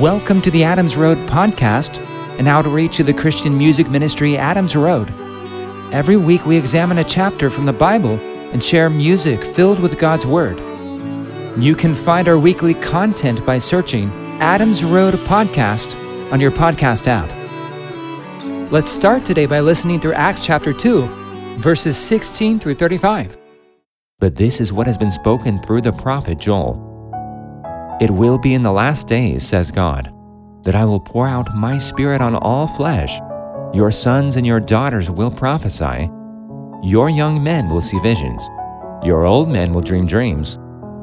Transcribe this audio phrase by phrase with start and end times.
[0.00, 1.98] Welcome to the Adams Road podcast,
[2.40, 5.08] an outreach of the Christian music ministry Adams Road.
[5.92, 8.18] Every week we examine a chapter from the Bible
[8.52, 10.58] and share music filled with God's Word.
[11.62, 14.10] You can find our weekly content by searching
[14.40, 15.94] Adams Road Podcast
[16.32, 17.30] on your podcast app.
[18.72, 21.06] Let's start today by listening through Acts chapter 2,
[21.58, 23.38] verses 16 through 35.
[24.18, 26.93] But this is what has been spoken through the prophet Joel.
[28.00, 30.12] It will be in the last days, says God,
[30.64, 33.20] that I will pour out my Spirit on all flesh.
[33.72, 36.10] Your sons and your daughters will prophesy.
[36.82, 38.42] Your young men will see visions.
[39.04, 40.58] Your old men will dream dreams.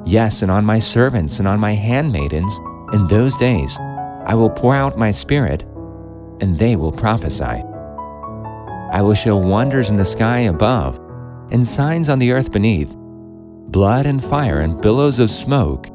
[0.06, 2.60] Yes, and on my servants and on my handmaidens,
[2.92, 3.78] in those days,
[4.26, 5.64] I will pour out my Spirit,
[6.42, 7.64] and they will prophesy.
[8.92, 11.00] I will show wonders in the sky above,
[11.52, 12.94] and signs on the earth beneath
[13.72, 15.88] blood and fire and billows of smoke.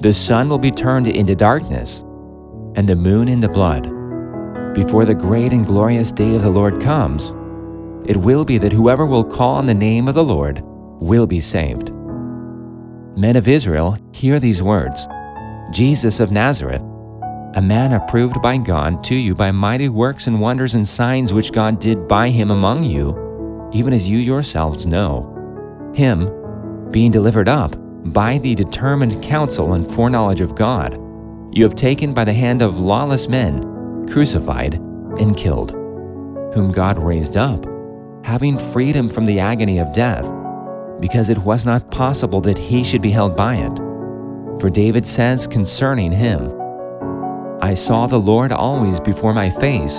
[0.00, 2.04] The sun will be turned into darkness,
[2.76, 3.82] and the moon into blood.
[4.72, 7.30] Before the great and glorious day of the Lord comes,
[8.08, 10.60] it will be that whoever will call on the name of the Lord
[11.00, 11.90] will be saved.
[13.16, 15.08] Men of Israel, hear these words
[15.72, 16.82] Jesus of Nazareth,
[17.56, 21.50] a man approved by God to you by mighty works and wonders and signs which
[21.50, 25.92] God did by him among you, even as you yourselves know.
[25.92, 26.30] Him,
[26.92, 27.74] being delivered up,
[28.12, 30.94] by the determined counsel and foreknowledge of God,
[31.52, 34.74] you have taken by the hand of lawless men, crucified,
[35.18, 35.72] and killed,
[36.54, 37.66] whom God raised up,
[38.24, 40.24] having freed him from the agony of death,
[41.00, 43.76] because it was not possible that he should be held by it.
[44.60, 46.52] For David says concerning him,
[47.60, 49.98] I saw the Lord always before my face,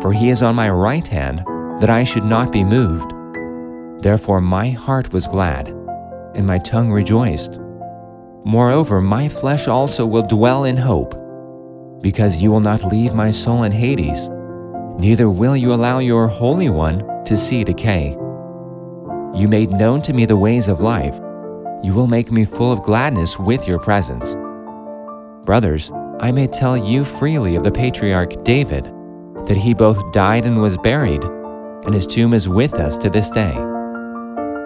[0.00, 1.42] for he is on my right hand,
[1.80, 3.12] that I should not be moved.
[4.02, 5.75] Therefore my heart was glad
[6.36, 7.58] and my tongue rejoiced.
[8.44, 11.14] Moreover, my flesh also will dwell in hope,
[12.02, 14.28] because you will not leave my soul in Hades,
[14.98, 18.10] neither will you allow your Holy One to see decay.
[19.34, 21.16] You made known to me the ways of life.
[21.82, 24.34] You will make me full of gladness with your presence.
[25.44, 28.84] Brothers, I may tell you freely of the patriarch David,
[29.46, 31.22] that he both died and was buried,
[31.84, 33.54] and his tomb is with us to this day.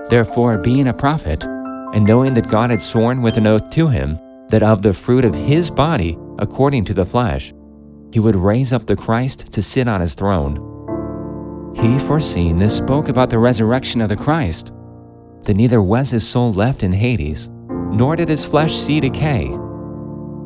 [0.08, 1.44] Therefore, being a prophet,
[1.92, 4.18] and knowing that God had sworn with an oath to him
[4.50, 7.52] that of the fruit of his body, according to the flesh,
[8.12, 10.66] he would raise up the Christ to sit on his throne.
[11.76, 14.72] He, foreseeing this, spoke about the resurrection of the Christ,
[15.44, 19.56] that neither was his soul left in Hades, nor did his flesh see decay.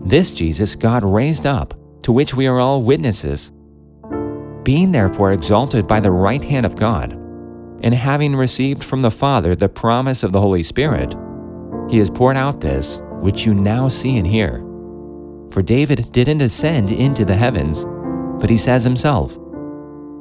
[0.04, 3.52] This Jesus God raised up, to which we are all witnesses.
[4.62, 7.12] Being therefore exalted by the right hand of God,
[7.82, 11.14] and having received from the Father the promise of the Holy Spirit,
[11.88, 14.58] he has poured out this, which you now see and hear.
[15.50, 17.84] For David didn't ascend into the heavens,
[18.40, 19.34] but he says himself,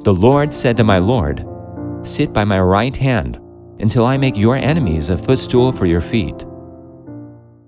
[0.04, 1.44] The Lord said to my Lord,
[2.02, 3.40] Sit by my right hand
[3.80, 6.44] until I make your enemies a footstool for your feet.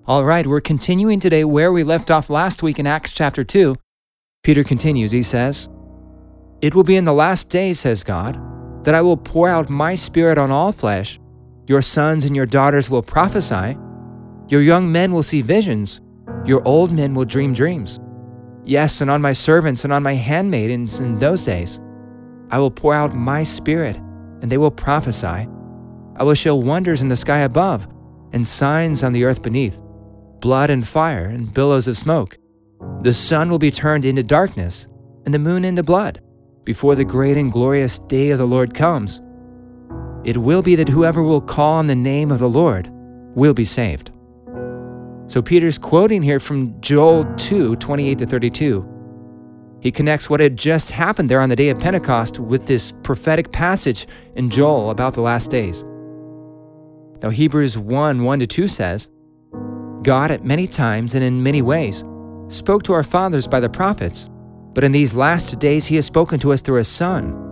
[0.07, 3.75] All right, we're continuing today where we left off last week in Acts chapter 2.
[4.45, 5.69] Peter continues, he says,
[6.61, 8.39] It will be in the last days, says God,
[8.85, 11.19] that I will pour out my spirit on all flesh.
[11.67, 13.77] Your sons and your daughters will prophesy.
[14.49, 16.01] Your young men will see visions,
[16.45, 17.99] your old men will dream dreams.
[18.65, 21.81] Yes, and on my servants and on my handmaidens in those days,
[22.51, 23.97] I will pour out my spirit,
[24.41, 25.49] and they will prophesy.
[26.17, 27.89] I will show wonders in the sky above,
[28.33, 29.81] and signs on the earth beneath
[30.41, 32.39] blood and fire and billows of smoke.
[33.03, 34.87] The sun will be turned into darkness,
[35.25, 36.21] and the moon into blood,
[36.63, 39.21] before the great and glorious day of the Lord comes.
[40.25, 42.89] It will be that whoever will call on the name of the Lord
[43.35, 44.11] will be saved.
[45.29, 48.93] So Peter's quoting here from Joel 2 28 to 32.
[49.81, 53.53] He connects what had just happened there on the day of Pentecost with this prophetic
[53.53, 55.85] passage in Joel about the last days.
[57.23, 59.09] Now, Hebrews 1 1 to 2 says,
[60.03, 62.05] God at many times and in many ways
[62.49, 64.31] spoke to our fathers by the prophets,
[64.73, 67.43] but in these last days he has spoken to us through his Son.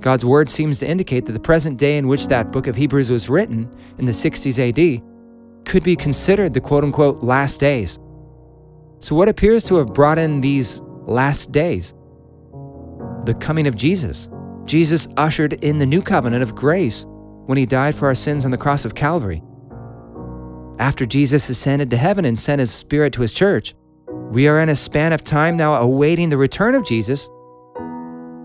[0.00, 3.10] God's word seems to indicate that the present day in which that book of Hebrews
[3.10, 5.02] was written, in the 60s AD,
[5.66, 7.98] could be considered the quote unquote last days.
[9.00, 11.92] So, what appears to have brought in these last days?
[13.24, 14.28] The coming of Jesus.
[14.64, 17.04] Jesus ushered in the new covenant of grace
[17.46, 19.42] when he died for our sins on the cross of Calvary.
[20.78, 23.74] After Jesus ascended to heaven and sent his Spirit to his church,
[24.30, 27.28] we are in a span of time now awaiting the return of Jesus.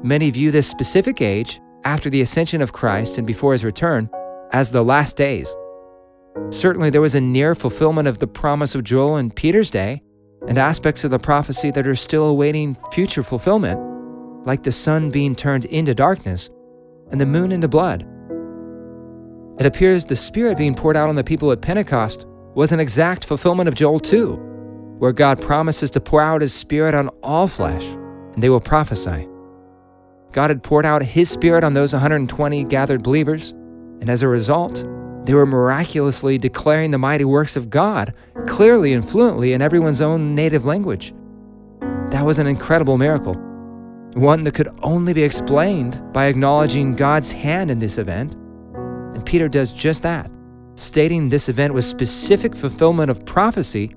[0.04, 4.10] Many view this specific age, after the ascension of Christ and before his return,
[4.52, 5.56] as the last days.
[6.50, 10.02] Certainly, there was a near fulfillment of the promise of Joel in Peter's day,
[10.48, 13.80] and aspects of the prophecy that are still awaiting future fulfillment,
[14.46, 16.50] like the sun being turned into darkness
[17.12, 18.08] and the moon into blood.
[19.60, 22.26] It appears the Spirit being poured out on the people at Pentecost
[22.56, 24.34] was an exact fulfillment of Joel 2,
[24.98, 27.86] where God promises to pour out His Spirit on all flesh,
[28.34, 29.28] and they will prophesy.
[30.32, 34.84] God had poured out His Spirit on those 120 gathered believers, and as a result,
[35.24, 38.14] they were miraculously declaring the mighty works of God
[38.48, 41.14] clearly and fluently in everyone's own native language.
[42.10, 43.36] That was an incredible miracle,
[44.14, 48.34] one that could only be explained by acknowledging God's hand in this event.
[49.14, 50.32] And Peter does just that,
[50.76, 53.96] stating this event was specific fulfillment of prophecy.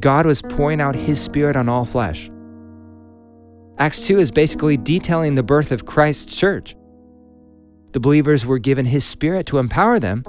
[0.00, 2.30] God was pouring out his spirit on all flesh.
[3.78, 6.76] Acts 2 is basically detailing the birth of Christ's church.
[7.96, 10.22] The believers were given His Spirit to empower them,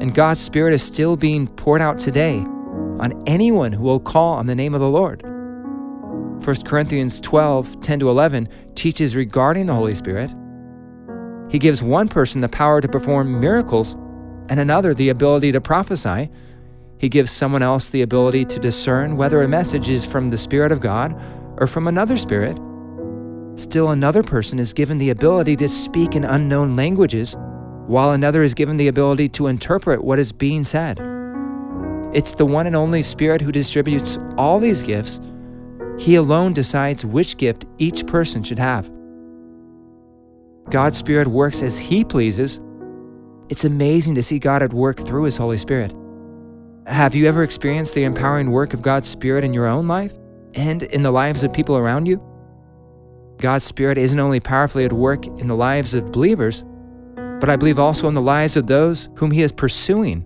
[0.00, 4.46] and God's Spirit is still being poured out today on anyone who will call on
[4.46, 5.22] the name of the Lord.
[5.22, 10.28] 1 Corinthians 12 10 to 11 teaches regarding the Holy Spirit.
[11.48, 13.92] He gives one person the power to perform miracles
[14.48, 16.28] and another the ability to prophesy.
[16.98, 20.72] He gives someone else the ability to discern whether a message is from the Spirit
[20.72, 21.14] of God
[21.58, 22.58] or from another spirit
[23.56, 27.36] Still, another person is given the ability to speak in unknown languages,
[27.86, 30.98] while another is given the ability to interpret what is being said.
[32.12, 35.20] It's the one and only Spirit who distributes all these gifts.
[35.98, 38.90] He alone decides which gift each person should have.
[40.70, 42.60] God's Spirit works as He pleases.
[43.48, 45.92] It's amazing to see God at work through His Holy Spirit.
[46.86, 50.12] Have you ever experienced the empowering work of God's Spirit in your own life
[50.54, 52.20] and in the lives of people around you?
[53.38, 56.64] God's Spirit isn't only powerfully at work in the lives of believers,
[57.40, 60.24] but I believe also in the lives of those whom He is pursuing.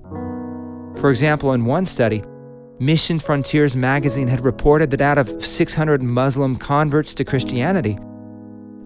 [0.96, 2.22] For example, in one study,
[2.78, 7.98] Mission Frontiers magazine had reported that out of 600 Muslim converts to Christianity,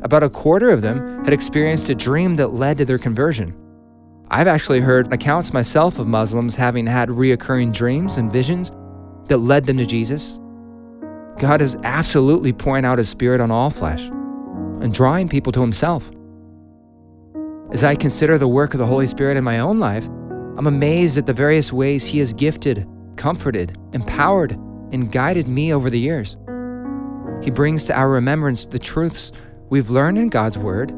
[0.02, 3.54] about a quarter of them had experienced a dream that led to their conversion.
[4.30, 8.72] I've actually heard accounts myself of Muslims having had reoccurring dreams and visions
[9.28, 10.40] that led them to Jesus
[11.42, 14.02] God is absolutely pouring out His Spirit on all flesh
[14.80, 16.08] and drawing people to Himself.
[17.72, 20.06] As I consider the work of the Holy Spirit in my own life,
[20.56, 22.86] I'm amazed at the various ways He has gifted,
[23.16, 24.52] comforted, empowered,
[24.92, 26.36] and guided me over the years.
[27.42, 29.32] He brings to our remembrance the truths
[29.68, 30.94] we've learned in God's Word.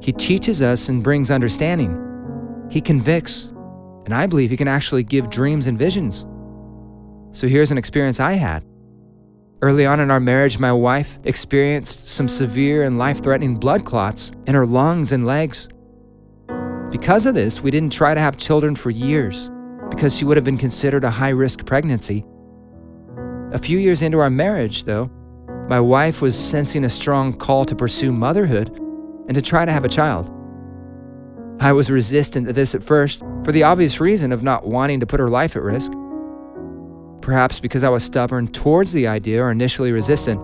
[0.00, 2.68] He teaches us and brings understanding.
[2.70, 3.46] He convicts,
[4.04, 6.24] and I believe He can actually give dreams and visions.
[7.36, 8.64] So here's an experience I had.
[9.62, 14.32] Early on in our marriage, my wife experienced some severe and life threatening blood clots
[14.48, 15.68] in her lungs and legs.
[16.90, 19.52] Because of this, we didn't try to have children for years
[19.88, 22.24] because she would have been considered a high risk pregnancy.
[23.52, 25.08] A few years into our marriage, though,
[25.68, 28.76] my wife was sensing a strong call to pursue motherhood
[29.28, 30.28] and to try to have a child.
[31.60, 35.06] I was resistant to this at first for the obvious reason of not wanting to
[35.06, 35.92] put her life at risk.
[37.22, 40.40] Perhaps because I was stubborn towards the idea or initially resistant,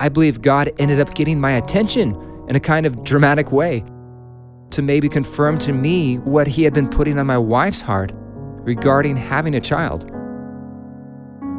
[0.00, 2.16] I believe God ended up getting my attention
[2.48, 3.84] in a kind of dramatic way
[4.70, 9.16] to maybe confirm to me what He had been putting on my wife's heart regarding
[9.16, 10.10] having a child.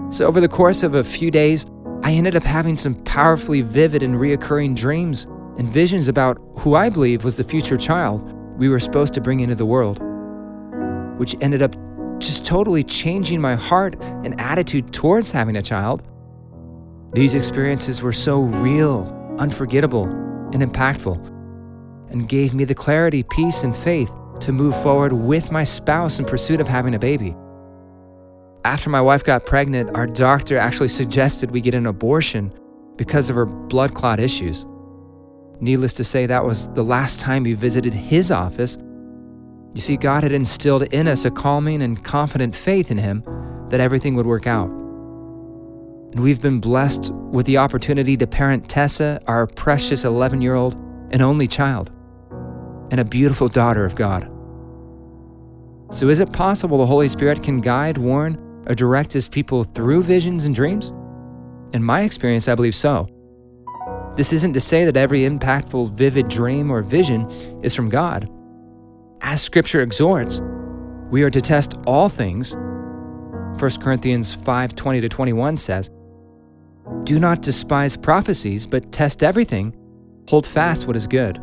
[0.09, 1.65] So, over the course of a few days,
[2.03, 6.89] I ended up having some powerfully vivid and reoccurring dreams and visions about who I
[6.89, 8.21] believe was the future child
[8.57, 9.99] we were supposed to bring into the world,
[11.17, 11.75] which ended up
[12.21, 16.03] just totally changing my heart and attitude towards having a child.
[17.13, 21.17] These experiences were so real, unforgettable, and impactful,
[22.11, 26.25] and gave me the clarity, peace, and faith to move forward with my spouse in
[26.25, 27.35] pursuit of having a baby.
[28.63, 32.53] After my wife got pregnant, our doctor actually suggested we get an abortion
[32.95, 34.65] because of her blood clot issues.
[35.59, 38.77] Needless to say, that was the last time we visited his office
[39.73, 43.23] you see, God had instilled in us a calming and confident faith in Him
[43.69, 44.69] that everything would work out.
[44.69, 50.75] And we've been blessed with the opportunity to parent Tessa, our precious 11 year old
[51.11, 51.89] and only child,
[52.91, 54.23] and a beautiful daughter of God.
[55.89, 58.35] So, is it possible the Holy Spirit can guide, warn,
[58.67, 60.89] or direct His people through visions and dreams?
[61.73, 63.07] In my experience, I believe so.
[64.17, 67.29] This isn't to say that every impactful, vivid dream or vision
[67.63, 68.29] is from God
[69.21, 70.41] as Scripture exhorts,
[71.09, 72.53] we are to test all things.
[72.53, 75.89] 1 Corinthians 5 20 to 21 says,
[77.03, 79.75] Do not despise prophecies, but test everything.
[80.29, 81.39] Hold fast what is good.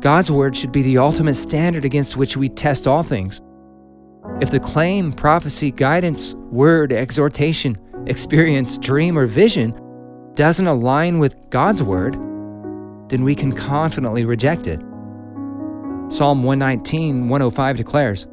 [0.00, 3.40] God's word should be the ultimate standard against which we test all things.
[4.40, 9.74] If the claim, prophecy, guidance, word, exhortation experience, dream, or vision
[10.34, 12.14] doesn't align with God's word,
[13.08, 14.80] then we can confidently reject it.
[16.08, 18.28] Psalm 119, 105 declares,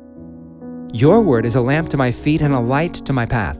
[0.94, 3.58] Your word is a lamp to my feet and a light to my path.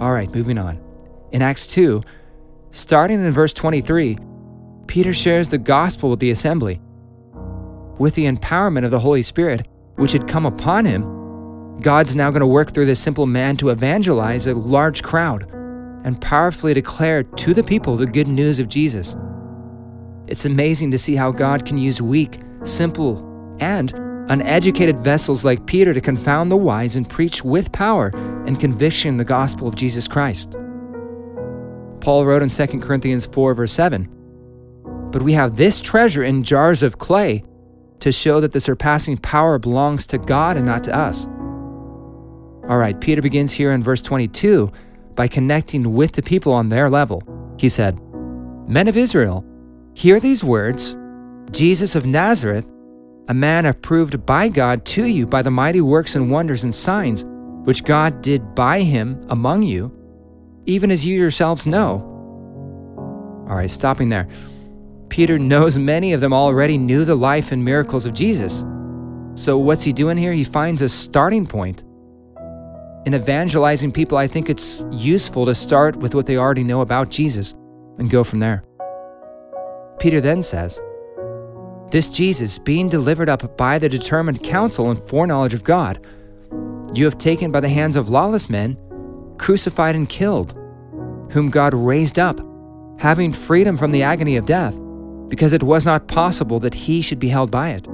[0.00, 0.80] All right, moving on.
[1.30, 2.02] In Acts 2,
[2.72, 4.18] starting in verse 23,
[4.88, 6.80] Peter shares the gospel with the assembly.
[7.98, 12.40] With the empowerment of the Holy Spirit, which had come upon him, God's now going
[12.40, 15.48] to work through this simple man to evangelize a large crowd
[16.04, 19.14] and powerfully declare to the people the good news of Jesus.
[20.26, 23.92] It's amazing to see how God can use weak, simple, and
[24.28, 28.08] uneducated vessels like Peter to confound the wise and preach with power
[28.46, 30.50] and conviction the gospel of Jesus Christ.
[32.00, 34.08] Paul wrote in 2 Corinthians 4, verse 7
[35.10, 37.44] But we have this treasure in jars of clay
[38.00, 41.26] to show that the surpassing power belongs to God and not to us.
[42.68, 44.72] All right, Peter begins here in verse 22
[45.14, 47.22] by connecting with the people on their level.
[47.58, 47.98] He said,
[48.66, 49.44] Men of Israel,
[49.94, 50.96] hear these words
[51.50, 52.68] Jesus of Nazareth,
[53.28, 57.24] a man approved by God to you by the mighty works and wonders and signs
[57.64, 59.90] which God did by him among you,
[60.66, 62.10] even as you yourselves know.
[63.48, 64.28] All right, stopping there.
[65.08, 68.64] Peter knows many of them already knew the life and miracles of Jesus.
[69.34, 70.32] So, what's he doing here?
[70.32, 71.82] He finds a starting point.
[73.06, 77.10] In evangelizing people, I think it's useful to start with what they already know about
[77.10, 77.52] Jesus
[77.98, 78.64] and go from there.
[80.04, 80.82] Peter then says,
[81.90, 85.98] This Jesus, being delivered up by the determined counsel and foreknowledge of God,
[86.92, 88.76] you have taken by the hands of lawless men,
[89.38, 90.52] crucified and killed,
[91.30, 92.38] whom God raised up,
[92.98, 94.78] having freedom from the agony of death
[95.30, 97.88] because it was not possible that he should be held by it.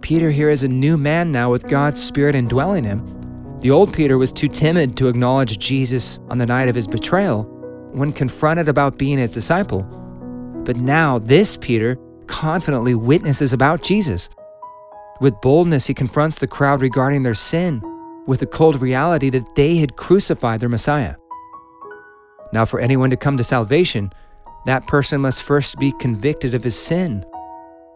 [0.00, 3.58] Peter here is a new man now with God's Spirit indwelling him.
[3.60, 7.42] The old Peter was too timid to acknowledge Jesus on the night of his betrayal
[7.92, 9.86] when confronted about being his disciple.
[10.68, 11.96] But now, this Peter
[12.26, 14.28] confidently witnesses about Jesus.
[15.18, 17.80] With boldness, he confronts the crowd regarding their sin
[18.26, 21.14] with the cold reality that they had crucified their Messiah.
[22.52, 24.12] Now, for anyone to come to salvation,
[24.66, 27.24] that person must first be convicted of his sin.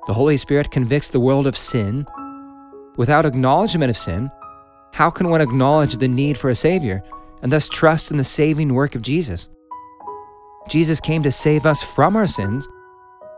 [0.07, 2.07] The Holy Spirit convicts the world of sin.
[2.97, 4.31] Without acknowledgement of sin,
[4.95, 7.03] how can one acknowledge the need for a Savior
[7.43, 9.51] and thus trust in the saving work of Jesus?
[10.73, 12.67] Jesus came to save us from our sins.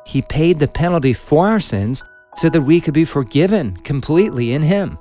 [0.07, 2.01] He paid the penalty for our sins
[2.37, 4.97] so that we could be forgiven completely in Him.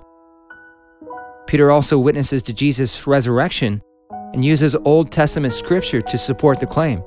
[1.46, 3.84] Peter also witnesses to Jesus' resurrection
[4.34, 7.04] and uses Old Testament scripture to support the claim.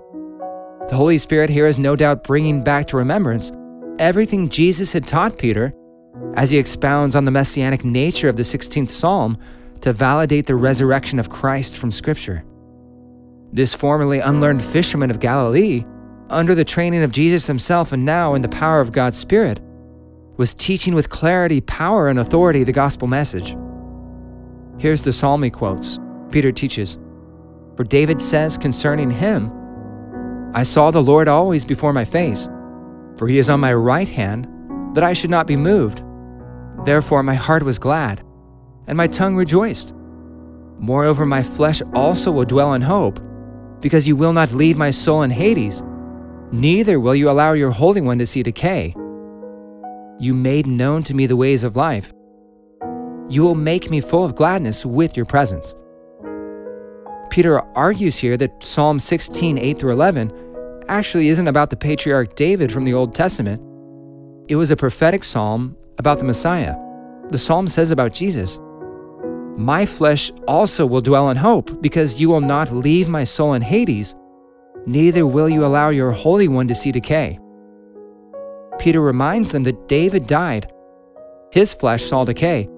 [0.89, 3.51] The Holy Spirit here is no doubt bringing back to remembrance
[3.99, 5.75] everything Jesus had taught Peter
[6.35, 9.37] as he expounds on the messianic nature of the 16th Psalm
[9.81, 12.45] to validate the resurrection of Christ from Scripture.
[13.53, 15.85] This formerly unlearned fisherman of Galilee,
[16.31, 19.61] under the training of Jesus himself and now in the power of God's Spirit,
[20.37, 23.57] was teaching with clarity, power, and authority the gospel message.
[24.79, 25.99] Here's the psalm he quotes
[26.31, 26.99] Peter teaches
[27.77, 29.51] For David says concerning him,
[30.55, 32.49] I saw the Lord always before my face,
[33.17, 34.49] for he is on my right hand,
[34.95, 36.03] that I should not be moved.
[36.85, 38.23] Therefore my heart was glad,
[38.87, 39.95] and my tongue rejoiced.
[40.79, 43.19] Moreover, my flesh also will dwell in hope,
[43.81, 45.83] because you will not leave my soul in Hades,
[46.53, 48.95] neither will you allow your Holy One to see decay.
[50.19, 52.13] You made known to me the ways of life.
[53.29, 55.75] You will make me full of gladness with your presence.
[57.29, 60.33] Peter argues here that Psalm 16, 8 through 11
[60.89, 63.61] actually isn't about the patriarch David from the Old Testament.
[64.49, 66.77] It was a prophetic psalm about the Messiah.
[67.31, 68.61] The psalm says about Jesus,
[69.57, 73.63] My flesh also will dwell in hope, because you will not leave my soul in
[73.63, 74.15] Hades,
[74.87, 77.39] neither will you allow your Holy One to see decay.
[78.79, 80.71] Peter reminds them that David died.
[81.53, 82.69] His flesh saw decay.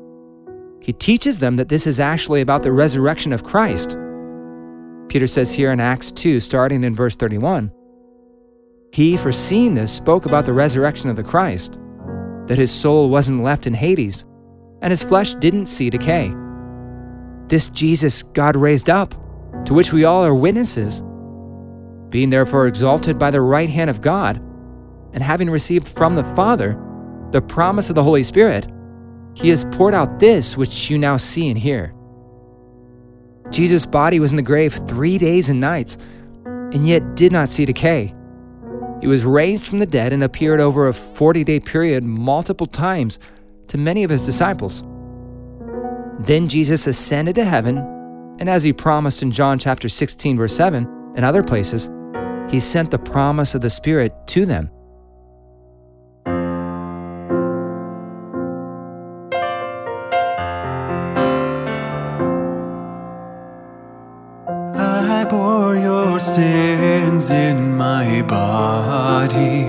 [0.81, 3.97] He teaches them that this is actually about the resurrection of Christ.
[5.09, 7.73] Peter says here in Acts 2, starting in verse 31
[8.93, 11.79] he, foreseeing this, spoke about the resurrection of the Christ,
[12.47, 14.25] that his soul wasn't left in Hades,
[14.83, 16.33] and his flesh didn't see decay.
[17.49, 19.15] This Jesus God raised up,
[19.65, 21.03] to which we all are witnesses.
[22.11, 24.37] Being therefore exalted by the right hand of God,
[25.13, 26.79] and having received from the Father
[27.31, 28.67] the promise of the Holy Spirit,
[29.35, 31.95] he has poured out this which you now see and hear.
[33.51, 35.97] Jesus' body was in the grave three days and nights,
[36.45, 38.15] and yet did not see decay.
[39.01, 43.19] He was raised from the dead and appeared over a 40 day period multiple times
[43.69, 44.83] to many of his disciples.
[46.19, 47.79] Then Jesus ascended to heaven
[48.41, 51.91] And as he promised in John chapter 16 verse 7 and other places,
[52.49, 54.71] he sent the promise of the Spirit to them.
[64.77, 69.68] I bore your sins in my body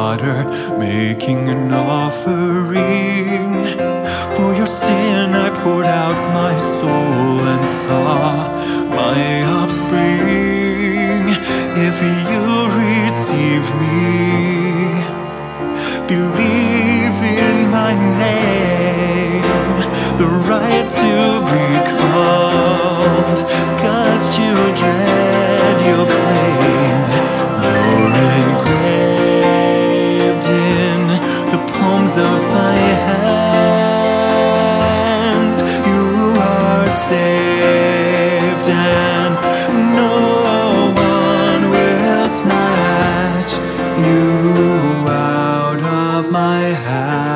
[0.00, 0.44] slaughter,
[0.78, 3.52] making an offering.
[4.34, 8.48] For your sin, I poured out my soul and saw
[9.00, 9.20] my
[9.58, 11.24] offspring.
[11.88, 11.96] If
[12.30, 12.42] you
[12.84, 14.00] receive me,
[16.12, 17.92] believe in my
[18.24, 19.42] name,
[20.20, 21.14] the right to
[21.50, 21.66] be
[21.98, 23.38] called
[32.20, 32.76] of my
[33.08, 33.96] hands.
[35.92, 36.06] You
[36.38, 39.34] are saved, and
[40.02, 40.16] no
[41.12, 43.52] one will snatch
[44.06, 44.28] you
[45.08, 47.29] out of my hand.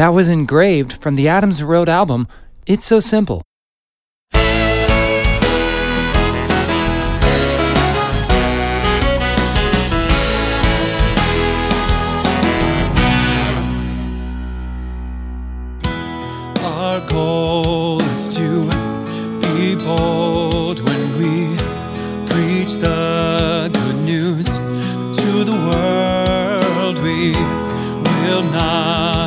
[0.00, 2.26] That was engraved from the Adams Road album,
[2.64, 3.42] It's So Simple.
[16.64, 18.70] Our goal is to
[19.42, 21.58] be bold when we
[22.26, 26.96] preach the good news to the world.
[27.04, 27.32] We
[28.24, 29.19] will not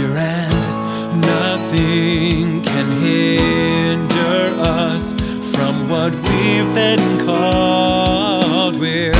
[0.00, 5.12] fear, and nothing can hinder us
[5.52, 8.78] from what we've been called.
[8.78, 9.12] We're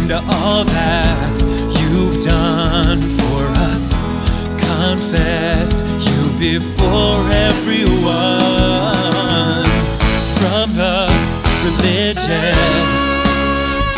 [0.10, 1.38] Proclaimed all that
[1.80, 3.94] you've done for us.
[4.58, 8.06] Confessed you before everyone,
[10.38, 11.08] from the
[11.64, 13.02] religious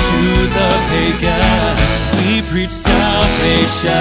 [0.03, 0.19] to
[0.55, 1.75] the pagan,
[2.25, 3.91] we preach salvation.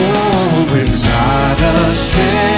[0.00, 2.57] Oh, we're not ashamed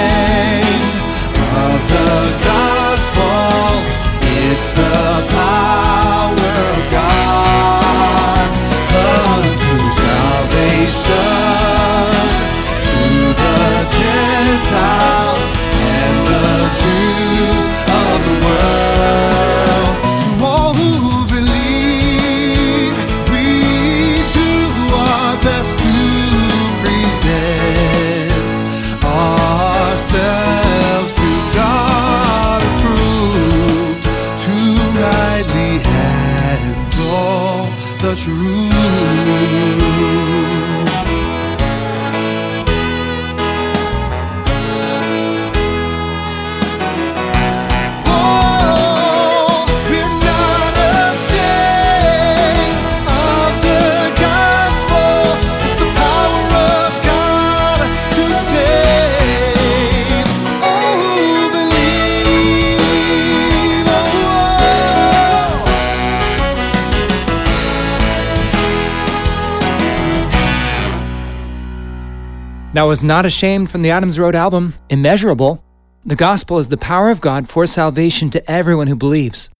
[72.81, 75.63] That was Not Ashamed from the Adams Road album, Immeasurable.
[76.03, 79.51] The gospel is the power of God for salvation to everyone who believes.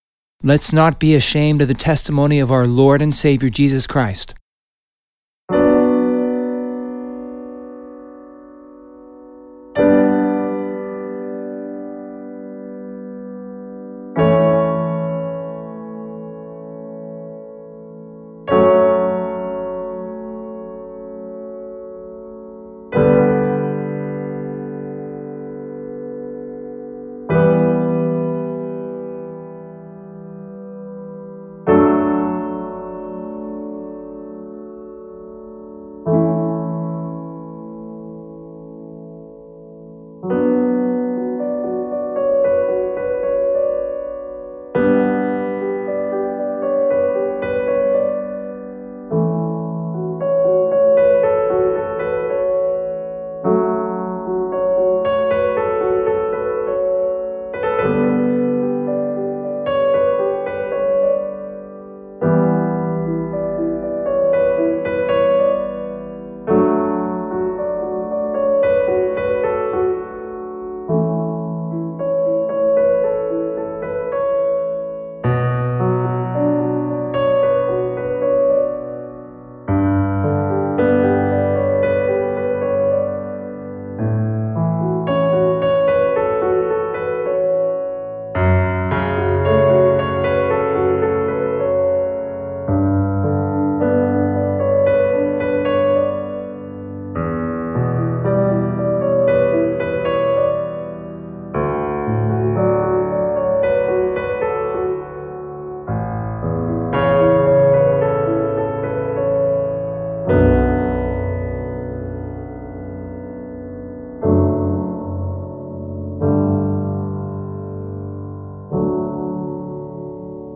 [0.42, 4.34] Let's not be ashamed of the testimony of our Lord and Savior Jesus Christ.